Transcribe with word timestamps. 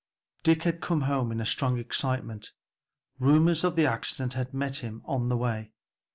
Dick 0.41 0.63
had 0.63 0.81
come 0.81 1.01
home 1.01 1.31
in 1.31 1.45
strong 1.45 1.77
excitement, 1.77 2.53
rumors 3.19 3.63
of 3.63 3.75
the 3.75 3.85
accident 3.85 4.33
having 4.33 4.57
met 4.57 4.77
him 4.77 5.03
on 5.05 5.27
the 5.27 5.37
way. 5.37 5.73